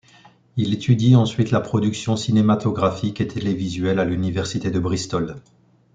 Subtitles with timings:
[0.57, 5.35] Il étudie ensuite la production cinématographique et télévisuelle à l'université de Bristol.